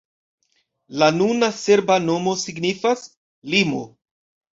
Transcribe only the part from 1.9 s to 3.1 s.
nomo signifas: